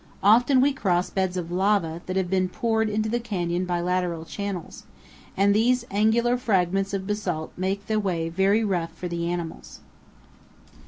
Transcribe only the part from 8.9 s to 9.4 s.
for the